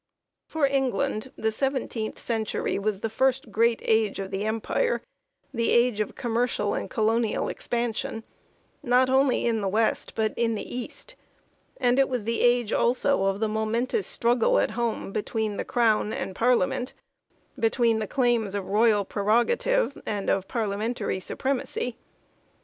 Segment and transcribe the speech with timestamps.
[0.47, 5.03] For England the seventeenth century was the first great age of the Empire
[5.53, 8.23] the age of commercial and colonial expansion
[8.81, 11.13] not only in the West, but in the East;
[11.77, 16.11] and it was the age also of the momentous struggle at home between the Crown
[16.13, 16.93] and Parliament
[17.59, 21.95] between the claims of royal prerogative and of Par liamentary supremacy.